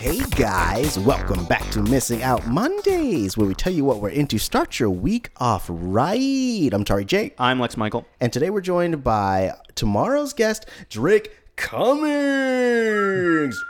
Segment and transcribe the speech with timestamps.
[0.00, 4.38] Hey guys, welcome back to Missing Out Mondays, where we tell you what we're into.
[4.38, 6.70] Start your week off right.
[6.72, 8.06] I'm Tauri Jaye, I'm Lex Michael.
[8.20, 12.10] and today we're joined by tomorrow's guest, Drake Cummings.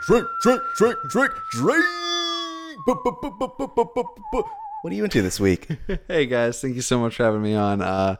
[0.07, 1.85] Drake, Drake, Drake, Drake, Drake.
[4.81, 5.67] What are you into this week?
[6.07, 7.81] Hey guys, thank you so much for having me on.
[7.81, 8.15] Uh,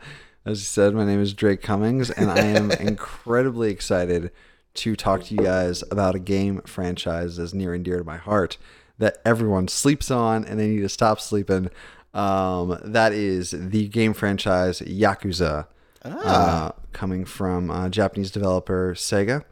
[0.45, 4.31] as you said, my name is Drake Cummings, and I am incredibly excited
[4.75, 8.17] to talk to you guys about a game franchise that's near and dear to my
[8.17, 8.57] heart
[8.97, 11.69] that everyone sleeps on and they need to stop sleeping.
[12.13, 15.67] Um, that is the game franchise Yakuza.
[16.23, 19.43] Uh, coming from uh, Japanese developer Sega.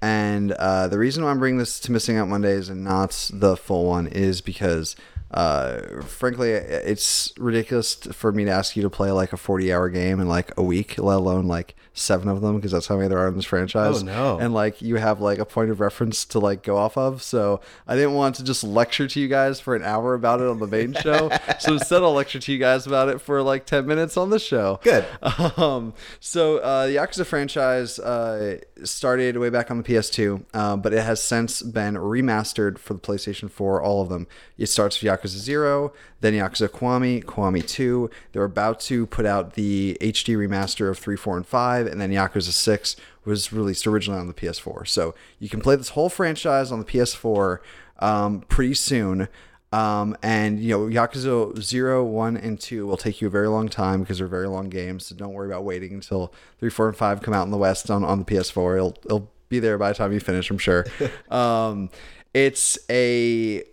[0.00, 3.54] And uh, the reason why I'm bringing this to Missing Out Mondays and not the
[3.56, 4.96] full one is because,
[5.34, 9.88] uh, frankly, it's ridiculous for me to ask you to play like a 40 hour
[9.88, 13.08] game in like a week, let alone like seven of them, because that's how many
[13.08, 14.02] there are in this franchise.
[14.02, 14.38] Oh, no.
[14.38, 17.20] And like you have like a point of reference to like go off of.
[17.20, 20.46] So I didn't want to just lecture to you guys for an hour about it
[20.46, 21.30] on the main show.
[21.58, 24.38] so instead, I'll lecture to you guys about it for like 10 minutes on the
[24.38, 24.78] show.
[24.82, 25.04] Good.
[25.56, 30.92] Um, so uh, the Yakuza franchise uh, started way back on the PS2, uh, but
[30.92, 34.26] it has since been remastered for the PlayStation 4, all of them.
[34.58, 38.10] It starts with Yakuza 0, then Yakuza Kiwami, Kiwami 2.
[38.32, 42.10] They're about to put out the HD remaster of 3, 4, and 5, and then
[42.10, 44.86] Yakuza 6 was released originally on the PS4.
[44.86, 47.58] So you can play this whole franchise on the PS4
[48.00, 49.28] um, pretty soon.
[49.72, 53.68] Um, and you know, Yakuza 0, 1, and 2 will take you a very long
[53.68, 55.06] time because they're very long games.
[55.06, 57.90] So don't worry about waiting until 3, 4, and 5 come out in the West
[57.90, 58.76] on, on the PS4.
[58.76, 60.86] It'll, it'll be there by the time you finish, I'm sure.
[61.30, 61.90] um,
[62.32, 63.64] it's a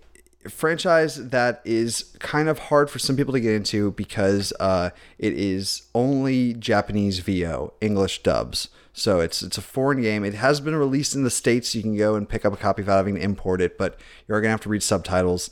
[0.49, 5.33] franchise that is kind of hard for some people to get into because uh, it
[5.33, 8.69] is only Japanese VO, English dubs.
[8.93, 10.25] So it's it's a foreign game.
[10.25, 11.73] It has been released in the states.
[11.73, 14.41] You can go and pick up a copy without having to import it, but you're
[14.41, 15.49] gonna have to read subtitles.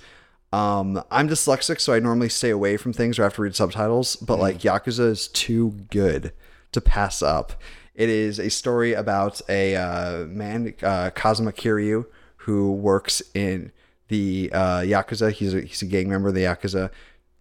[0.52, 3.56] Um, I'm dyslexic, so I normally stay away from things where I have to read
[3.56, 4.16] subtitles.
[4.17, 6.33] But like Yakuza is too good
[6.71, 7.54] to pass up.
[7.95, 12.06] It is a story about a uh, man, uh, Kazuma Kiryu,
[12.38, 13.71] who works in
[14.09, 15.31] the uh, Yakuza.
[15.31, 16.92] He's a, he's a gang member of the Yakuza,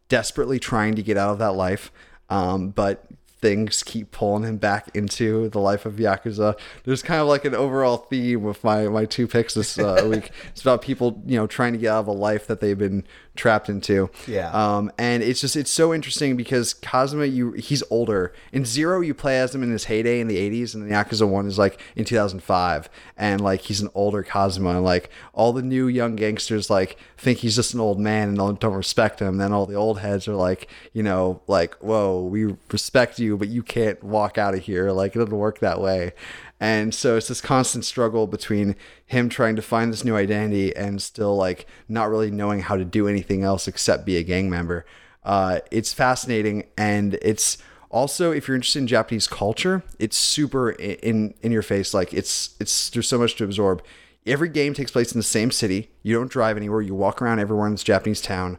[0.08, 1.90] desperately trying to get out of that life.
[2.30, 3.04] Um, but
[3.40, 6.58] things keep pulling him back into the life of Yakuza.
[6.84, 10.30] There's kind of like an overall theme with my, my two picks this uh, week.
[10.48, 13.04] It's about people, you know, trying to get out of a life that they've been
[13.38, 14.10] trapped into.
[14.26, 14.50] Yeah.
[14.50, 18.34] Um, and it's just, it's so interesting because Kazuma, you, he's older.
[18.52, 21.26] In Zero, you play as him in his heyday in the 80s, and the Yakuza
[21.26, 22.90] 1 is like in 2005.
[23.16, 24.70] And like, he's an older Kazuma.
[24.70, 28.36] And like, all the new young gangsters like think he's just an old man and
[28.36, 29.38] don't, don't respect him.
[29.38, 33.48] Then all the old heads are like, you know, like, whoa, we respect you, but
[33.48, 34.90] you can't walk out of here.
[34.90, 36.12] Like, it doesn't work that way.
[36.60, 38.74] And so it's this constant struggle between
[39.06, 42.84] him trying to find this new identity and still like not really knowing how to
[42.84, 44.84] do anything else except be a gang member.
[45.22, 47.58] Uh, it's fascinating and it's
[47.90, 51.94] also if you're interested in Japanese culture, it's super in in your face.
[51.94, 53.82] Like it's it's there's so much to absorb.
[54.26, 55.90] Every game takes place in the same city.
[56.02, 56.82] You don't drive anywhere.
[56.82, 58.58] You walk around everywhere in this Japanese town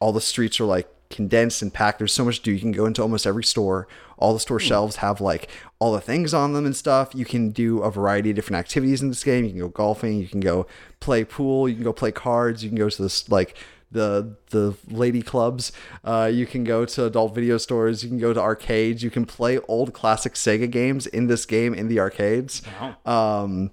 [0.00, 1.98] all the streets are like condensed and packed.
[1.98, 2.52] There's so much to do.
[2.52, 3.88] You can go into almost every store.
[4.16, 7.10] All the store shelves have like all the things on them and stuff.
[7.14, 9.44] You can do a variety of different activities in this game.
[9.44, 10.18] You can go golfing.
[10.18, 10.66] You can go
[11.00, 11.68] play pool.
[11.68, 12.62] You can go play cards.
[12.62, 13.56] You can go to this like
[13.90, 15.72] the the lady clubs.
[16.04, 18.04] Uh, you can go to adult video stores.
[18.04, 19.02] You can go to arcades.
[19.02, 22.62] You can play old classic Sega games in this game in the arcades.
[23.04, 23.72] Um,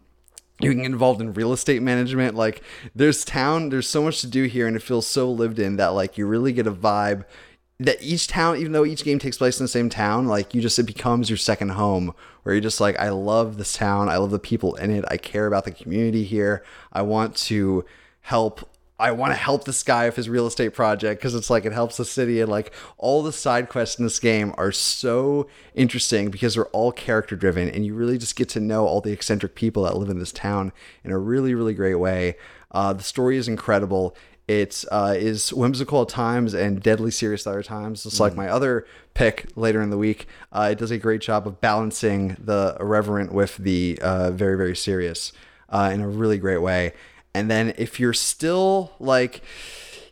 [0.59, 2.63] you can get involved in real estate management like
[2.95, 5.89] there's town there's so much to do here and it feels so lived in that
[5.89, 7.25] like you really get a vibe
[7.79, 10.61] that each town even though each game takes place in the same town like you
[10.61, 12.13] just it becomes your second home
[12.43, 14.07] where you're just like i love this town.
[14.07, 15.03] I love the people in it.
[15.09, 16.63] I care about the community here.
[16.93, 17.83] I want to
[18.21, 18.69] help
[18.99, 21.71] I want to help this guy with his real estate project because it's like it
[21.71, 26.31] helps the city and like all the side quests in this game are so interesting
[26.31, 29.53] because they're all character driven and you really just get to know all the eccentric
[29.53, 30.71] people that live in this town
[31.03, 32.35] in a really really great way.
[32.71, 34.15] Uh, the story is incredible.
[34.47, 38.03] It uh, is whimsical at times and deadly serious at other times.
[38.03, 41.45] Just like my other pick later in the week, uh, it does a great job
[41.45, 45.33] of balancing the irreverent with the uh, very very serious
[45.69, 46.93] uh, in a really great way.
[47.37, 49.43] And then if you're still like,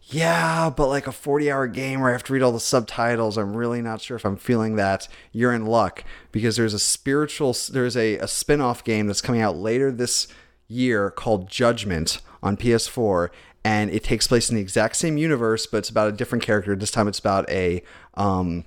[0.03, 3.35] yeah, but like a 40 hour game where I have to read all the subtitles,
[3.35, 7.55] I'm really not sure if I'm feeling that, you're in luck because there's a spiritual,
[7.71, 10.27] there's a, a spin off game that's coming out later this
[10.67, 13.29] year called Judgment on PS4.
[13.63, 16.75] And it takes place in the exact same universe, but it's about a different character.
[16.75, 17.81] This time it's about a,
[18.13, 18.65] um,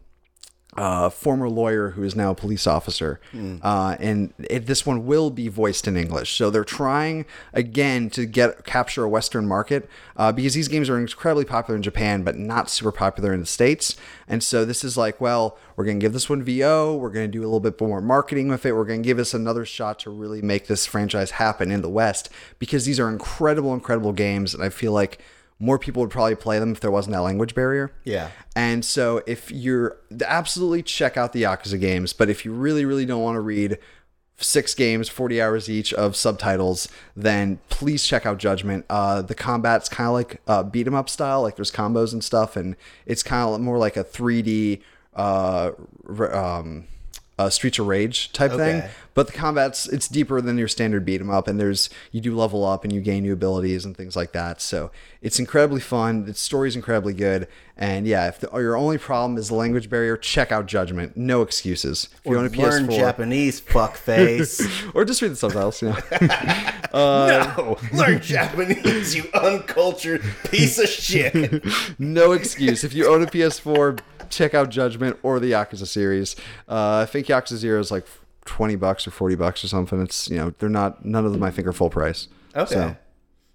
[0.76, 3.20] uh, former lawyer who is now a police officer.
[3.62, 6.36] Uh, and it, this one will be voiced in English.
[6.36, 10.98] So they're trying again to get capture a Western market uh, because these games are
[10.98, 13.96] incredibly popular in Japan, but not super popular in the States.
[14.28, 16.96] And so this is like, well, we're going to give this one VO.
[16.96, 18.72] We're going to do a little bit more marketing with it.
[18.72, 21.88] We're going to give us another shot to really make this franchise happen in the
[21.88, 22.28] West
[22.58, 24.54] because these are incredible, incredible games.
[24.54, 25.18] And I feel like
[25.58, 27.92] more people would probably play them if there wasn't that language barrier.
[28.04, 28.30] Yeah.
[28.54, 33.06] And so if you're absolutely check out the Yakuza games, but if you really, really
[33.06, 33.78] don't want to read
[34.40, 38.84] six games, 40 hours each of subtitles, then please check out Judgment.
[38.88, 42.22] Uh, the combat's kind of like uh, beat 'em up style, like there's combos and
[42.22, 44.80] stuff, and it's kind of more like a 3D
[45.14, 45.72] uh,
[46.32, 46.86] um,
[47.38, 48.82] uh, Streets of Rage type thing.
[49.14, 52.36] But the combat's it's deeper than your standard beat 'em up, and there's you do
[52.36, 54.60] level up and you gain new abilities and things like that.
[54.60, 56.24] So it's incredibly fun.
[56.24, 60.16] The story's incredibly good, and yeah, if the, your only problem is the language barrier,
[60.16, 61.16] check out Judgment.
[61.16, 62.08] No excuses.
[62.24, 64.90] If you own a Learn PS4, Japanese, fuckface.
[64.94, 65.82] or just read the subtitles.
[65.82, 65.88] You
[66.92, 67.56] know.
[67.56, 71.64] no, learn Japanese, you uncultured piece of shit.
[71.98, 72.84] no excuse.
[72.84, 73.98] If you own a PS4,
[74.30, 76.36] check out Judgment or the Yakuza series.
[76.68, 78.06] Uh, I think Yakuza Zero is like
[78.44, 80.00] twenty bucks or forty bucks or something.
[80.02, 82.28] It's you know they're not none of them I think are full price.
[82.56, 82.96] Okay, So,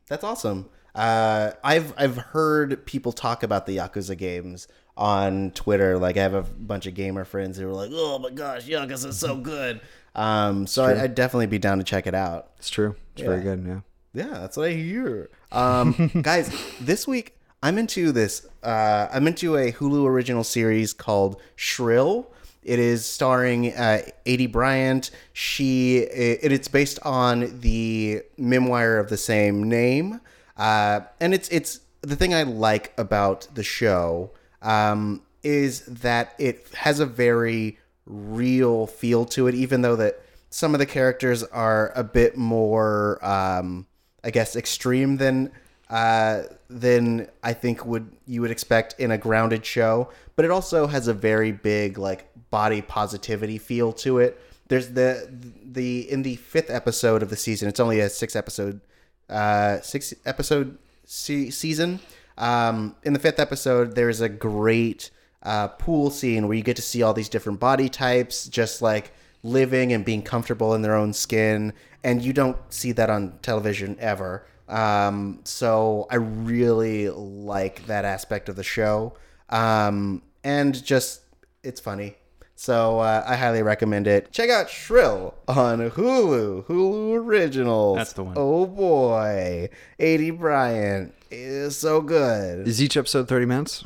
[0.08, 0.70] that's awesome.
[0.96, 5.98] Uh, I've I've heard people talk about the Yakuza games on Twitter.
[5.98, 9.08] Like I have a bunch of gamer friends who are like, "Oh my gosh, Yakuza
[9.08, 9.82] is so good."
[10.16, 12.52] Um, so I, I'd definitely be down to check it out.
[12.60, 12.96] it's true.
[13.16, 13.66] It's very good.
[13.66, 13.80] Yeah.
[14.16, 15.32] Yeah, that's what I hear.
[15.52, 18.46] Um, guys, this week I'm into this.
[18.62, 22.30] Uh, I'm into a Hulu original series called Shrill.
[22.62, 25.12] It is starring uh, Aidy Bryant.
[25.32, 30.20] She it, it's based on the memoir of the same name,
[30.58, 34.32] uh, and it's it's the thing I like about the show
[34.62, 40.76] um, is that it has a very real feel to it, even though that some
[40.76, 43.88] of the characters are a bit more, um,
[44.22, 45.50] I guess, extreme than
[45.90, 50.10] uh, than I think would you would expect in a grounded show.
[50.36, 54.40] But it also has a very big like body positivity feel to it.
[54.68, 55.30] There's the
[55.64, 57.68] the in the fifth episode of the season.
[57.68, 58.82] It's only a six episode
[59.30, 62.00] uh, six episode se- season.
[62.38, 65.12] Um, in the fifth episode, there's a great
[65.44, 69.12] uh, pool scene where you get to see all these different body types, just like
[69.44, 73.98] living and being comfortable in their own skin, and you don't see that on television
[74.00, 74.46] ever.
[74.68, 79.14] Um, so I really like that aspect of the show,
[79.50, 81.22] um, and just
[81.64, 82.16] it's funny.
[82.56, 84.32] So uh, I highly recommend it.
[84.32, 87.98] Check out Shrill on Hulu, Hulu Originals.
[87.98, 88.36] That's the one.
[88.38, 89.70] Oh boy,
[90.00, 92.68] Aidy Bryant is so good.
[92.68, 93.84] Is each episode thirty minutes?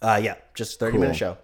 [0.00, 1.36] Uh, yeah, just thirty minute show.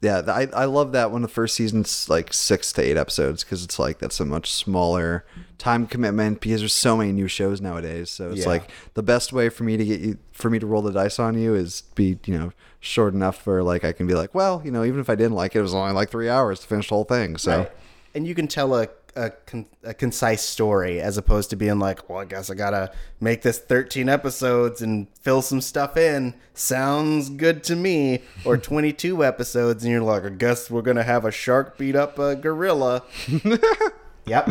[0.00, 3.64] Yeah, I, I love that when the first season's like six to eight episodes because
[3.64, 5.24] it's like that's a much smaller
[5.56, 8.10] time commitment because there's so many new shows nowadays.
[8.10, 8.48] So it's Yeah.
[8.48, 11.18] like the best way for me to get you for me to roll the dice
[11.18, 14.60] on you is be you know short enough where like I can be like, well,
[14.62, 16.66] you know, even if I didn't like it, it was only like three hours to
[16.66, 17.38] finish the whole thing.
[17.38, 17.72] So Right.
[18.14, 22.08] And you can tell a a, con- a concise story as opposed to being like,
[22.08, 26.34] well, I guess I gotta make this 13 episodes and fill some stuff in.
[26.54, 28.22] Sounds good to me.
[28.44, 32.18] Or 22 episodes, and you're like, I guess we're gonna have a shark beat up
[32.18, 33.02] a gorilla.
[34.26, 34.48] yep.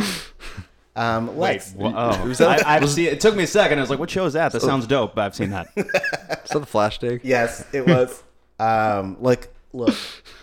[0.95, 3.07] Um, Wait, Lex, wha- oh, I, I've seen.
[3.07, 3.80] It took me a second.
[3.80, 4.52] I was like, "What show is that?
[4.52, 5.68] That sounds dope." But I've seen that.
[5.76, 7.21] is that the flash dig?
[7.23, 8.21] Yes, it was.
[8.59, 9.95] um, like, look,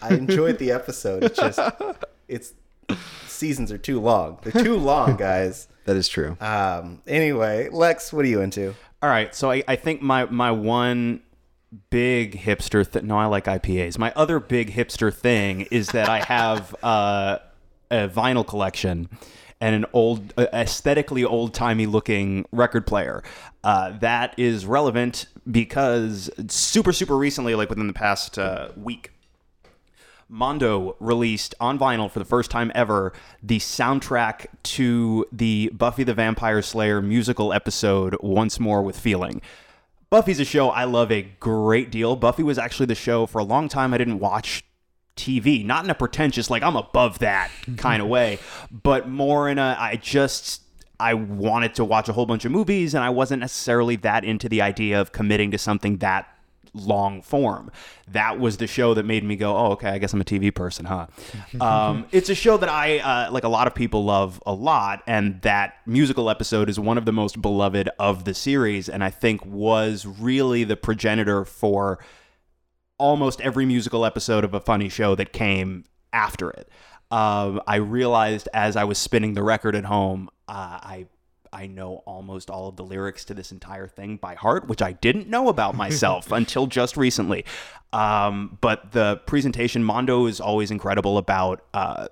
[0.02, 1.22] I enjoyed the episode.
[1.22, 1.60] It's just,
[2.26, 2.52] it's
[3.40, 4.38] seasons are too long.
[4.42, 5.66] They're too long, guys.
[5.86, 6.36] That is true.
[6.40, 8.74] Um, anyway, Lex, what are you into?
[9.02, 11.22] All right, so I, I think my my one
[11.88, 13.98] big hipster th- no I like IPAs.
[13.98, 17.38] My other big hipster thing is that I have uh,
[17.90, 19.08] a vinyl collection
[19.60, 23.22] and an old uh, aesthetically old-timey looking record player.
[23.64, 29.12] Uh, that is relevant because super super recently like within the past uh, week
[30.30, 36.14] Mondo released on vinyl for the first time ever the soundtrack to the Buffy the
[36.14, 39.42] Vampire Slayer musical episode Once More with Feeling.
[40.08, 42.16] Buffy's a show I love a great deal.
[42.16, 44.64] Buffy was actually the show for a long time I didn't watch
[45.16, 48.38] TV, not in a pretentious like I'm above that kind of way,
[48.70, 50.62] but more in a I just
[51.00, 54.48] I wanted to watch a whole bunch of movies and I wasn't necessarily that into
[54.48, 56.28] the idea of committing to something that
[56.74, 57.70] long form.
[58.08, 60.54] That was the show that made me go, oh, okay, I guess I'm a TV
[60.54, 61.06] person, huh?
[61.60, 65.02] um, it's a show that I, uh, like a lot of people love a lot,
[65.06, 69.10] and that musical episode is one of the most beloved of the series, and I
[69.10, 71.98] think was really the progenitor for
[72.98, 76.68] almost every musical episode of a funny show that came after it.
[77.10, 81.06] Um, I realized as I was spinning the record at home, uh, I
[81.52, 84.92] I know almost all of the lyrics to this entire thing by heart, which I
[84.92, 87.44] didn't know about myself until just recently.
[87.92, 92.06] Um, but the presentation, Mondo is always incredible about uh,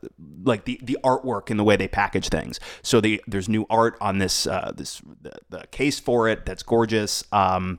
[0.44, 2.58] like the, the artwork and the way they package things.
[2.82, 6.64] So the, there's new art on this uh, this the, the case for it that's
[6.64, 7.22] gorgeous.
[7.30, 7.78] Um,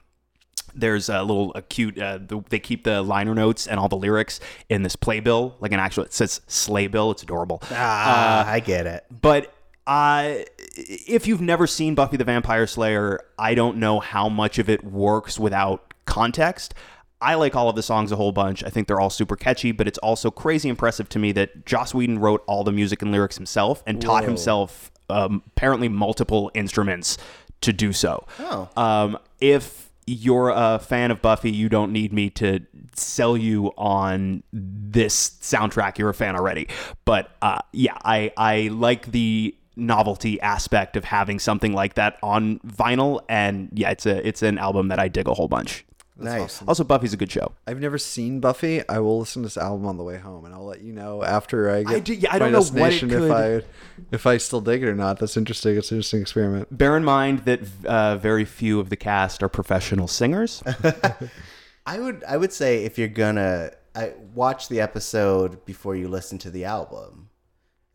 [0.75, 3.98] there's a little a cute uh, the, they keep the liner notes and all the
[3.98, 4.39] lyrics
[4.70, 8.86] in this playbill like an actual it says sleigh bill it's adorable Ah, I get
[8.86, 9.04] it.
[9.10, 9.51] but
[9.89, 10.43] uh,
[10.75, 14.84] if you've never seen Buffy the Vampire Slayer, I don't know how much of it
[14.84, 16.75] works without context.
[17.19, 18.63] I like all of the songs a whole bunch.
[18.63, 21.96] I think they're all super catchy, but it's also crazy impressive to me that Joss
[21.96, 27.17] Whedon wrote all the music and lyrics himself and taught himself um, apparently multiple instruments
[27.62, 28.27] to do so.
[28.38, 28.69] Oh.
[28.77, 32.60] Um, if you're a fan of Buffy, you don't need me to
[32.93, 35.98] sell you on this soundtrack.
[35.98, 36.67] You're a fan already.
[37.05, 42.59] But uh, yeah, I, I like the novelty aspect of having something like that on
[42.59, 45.86] vinyl and yeah it's a it's an album that I dig a whole bunch.
[46.17, 46.62] nice.
[46.67, 47.53] Also Buffy's a good show.
[47.65, 48.83] I've never seen Buffy.
[48.89, 51.24] I will listen to this album on the way home, and I'll let you know
[51.24, 53.31] after I get I do- yeah, I my don't know what it destination could- if
[53.31, 53.67] I
[54.12, 55.19] if I still dig it or not.
[55.19, 55.77] That's interesting.
[55.77, 56.77] It's an interesting experiment.
[56.77, 60.62] Bear in mind that uh, very few of the cast are professional singers.
[61.86, 66.38] I would I would say if you're gonna I, watch the episode before you listen
[66.39, 67.28] to the album.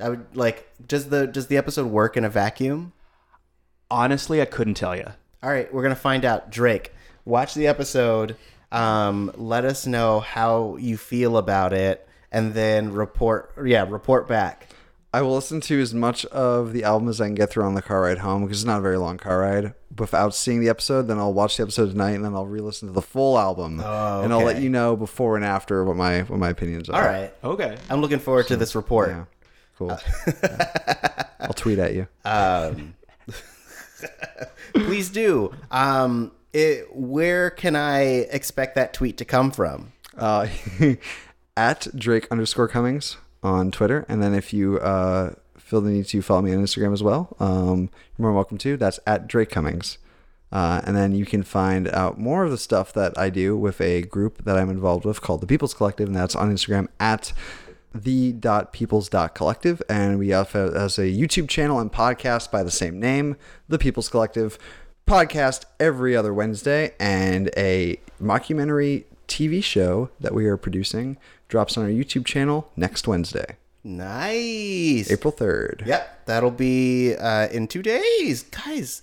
[0.01, 2.93] I would like does the does the episode work in a vacuum?
[3.91, 5.07] Honestly, I couldn't tell you.
[5.43, 6.51] All right, we're gonna find out.
[6.51, 6.93] Drake,
[7.25, 8.37] watch the episode.
[8.73, 13.53] Um, let us know how you feel about it, and then report.
[13.65, 14.69] Yeah, report back.
[15.13, 17.75] I will listen to as much of the album as I can get through on
[17.75, 19.75] the car ride home because it's not a very long car ride.
[19.97, 22.95] Without seeing the episode, then I'll watch the episode tonight, and then I'll re-listen to
[22.95, 26.41] the full album, Oh, and I'll let you know before and after what my what
[26.41, 27.01] my opinions are.
[27.01, 27.77] All right, Okay.
[27.89, 29.11] I'm looking forward to this report.
[29.11, 29.25] Yeah.
[29.79, 29.99] Cool.
[30.27, 31.23] Yeah.
[31.41, 32.07] I'll tweet at you.
[32.25, 32.95] Um,
[34.75, 35.53] please do.
[35.71, 38.01] Um, it, where can I
[38.31, 39.93] expect that tweet to come from?
[40.17, 40.47] uh,
[41.57, 44.05] at Drake underscore Cummings on Twitter.
[44.09, 47.37] And then if you uh, feel the need to follow me on Instagram as well,
[47.41, 48.77] um, you're more welcome to.
[48.77, 49.99] That's at Drake Cummings.
[50.53, 53.81] Uh, and then you can find out more of the stuff that I do with
[53.81, 57.33] a group that I'm involved with called the People's Collective, and that's on Instagram at
[57.95, 59.83] the.peoples.collective.
[59.89, 63.37] And we have as a YouTube channel and podcast by the same name,
[63.69, 64.59] The People's Collective.
[65.07, 71.85] Podcast every other Wednesday, and a mockumentary TV show that we are producing drops on
[71.85, 75.11] our YouTube channel next Wednesday, Nice.
[75.11, 75.85] April 3rd.
[75.87, 79.03] Yep, that'll be uh, in two days, guys.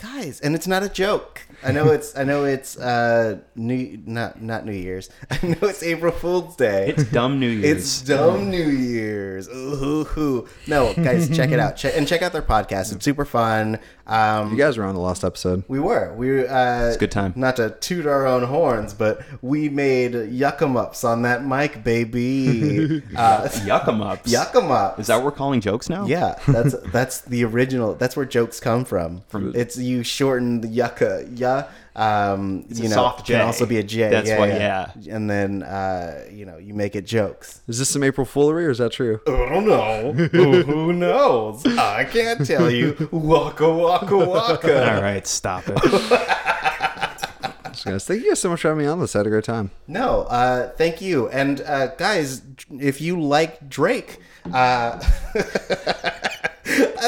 [0.00, 1.42] Guys, and it's not a joke.
[1.64, 2.16] I know it's.
[2.16, 5.10] I know it's uh, New not not New Year's.
[5.30, 6.90] I know it's April Fool's Day.
[6.96, 7.78] It's dumb New Year's.
[7.78, 9.48] It's dumb New Year's.
[9.48, 10.48] Ooh, hoo, hoo.
[10.68, 11.76] No, guys, check it out.
[11.76, 12.94] Check, and check out their podcast.
[12.94, 13.80] It's super fun.
[14.06, 15.64] Um, You guys were on the last episode.
[15.66, 16.14] we were.
[16.14, 17.32] We uh, it's a good time.
[17.34, 21.82] Not to toot our own horns, but we made yuck 'em ups on that mic,
[21.82, 23.02] baby.
[23.16, 24.32] uh, Yuck 'em ups.
[24.32, 25.00] yuck 'em ups.
[25.00, 26.06] Is that what we're calling jokes now?
[26.06, 27.94] Yeah, that's that's the original.
[27.94, 29.22] That's where jokes come from.
[29.26, 31.68] From- it's you shorten the yucca, yeah.
[31.96, 34.08] Um, It's you a know, soft can also be a J.
[34.08, 34.92] That's yeah, why- yeah.
[35.10, 37.60] And then uh, you know you make it jokes.
[37.66, 39.20] Is this some April foolery or is that true?
[39.26, 40.12] I don't know.
[40.12, 41.66] who, who knows?
[41.66, 43.08] I can't tell you.
[43.10, 44.94] Waka waka waka.
[44.94, 45.74] All right, stop it.
[47.84, 48.04] guys.
[48.06, 49.14] Thank you guys so much for having me on this.
[49.14, 49.70] I had a great time.
[49.86, 51.28] No, uh, thank you.
[51.30, 54.18] And uh, guys, if you like Drake,
[54.52, 55.00] uh,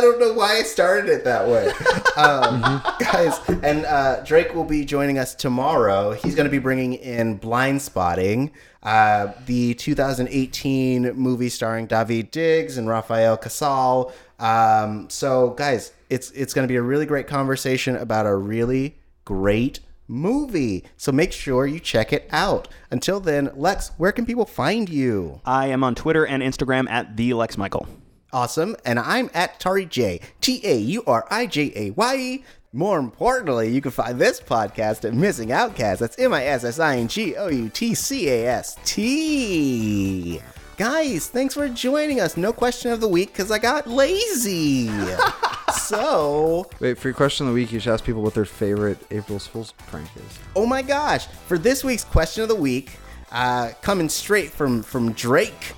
[0.01, 1.71] I don't know why I started it that way.
[2.17, 6.13] Um, Guys, and uh, Drake will be joining us tomorrow.
[6.13, 8.51] He's going to be bringing in Blindspotting,
[8.83, 14.13] uh, the 2018 movie starring Daveed Diggs and Rafael Casal.
[14.39, 18.97] Um, so, guys, it's it's going to be a really great conversation about a really
[19.25, 20.85] great movie.
[20.99, 22.69] So make sure you check it out.
[22.91, 25.41] Until then, Lex, where can people find you?
[25.47, 27.87] I am on Twitter and Instagram at the Lex Michael.
[28.33, 28.77] Awesome.
[28.85, 30.23] And I'm at Tauri Jaye.
[30.41, 32.45] T A U R I J A Y E.
[32.73, 35.99] More importantly, you can find this podcast at Missing Outcast.
[36.01, 40.41] That's M I S S I N G O U T C A S T.
[40.77, 42.37] Guys, thanks for joining us.
[42.37, 44.89] No question of the week because I got lazy.
[45.75, 48.99] so, Wait, for your question of the week, you should ask people what their favorite
[49.11, 50.39] April Fool's prank is.
[50.57, 52.93] oh my gosh, for this week's question of the week,
[53.33, 55.75] uh, coming straight from from Drake,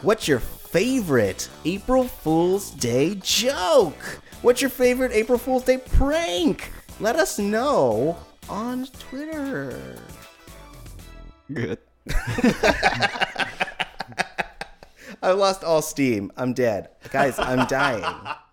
[0.00, 4.20] what's your favorite April Fool's Day joke?
[4.42, 6.70] What's your favorite April Fool's Day prank?
[7.00, 8.16] Let us know
[8.48, 9.96] on Twitter.
[11.52, 11.78] Good.
[15.22, 16.30] I lost all steam.
[16.36, 16.88] I'm dead.
[17.10, 18.04] Guys, I'm dying.